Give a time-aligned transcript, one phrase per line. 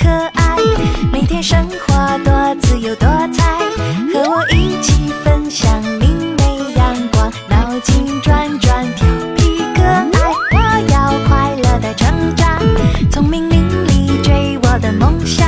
[0.00, 0.56] 可爱，
[1.12, 3.58] 每天生活多自由多彩，
[4.14, 9.06] 和我一起分享明媚阳光，脑筋转转调
[9.36, 10.06] 皮可爱，
[10.52, 10.56] 我
[10.92, 12.60] 要快乐的成长，
[13.10, 15.47] 聪明伶俐追我的梦想。